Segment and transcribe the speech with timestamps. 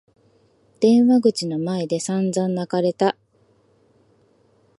[0.79, 3.15] 電話口の前で散々泣かれた。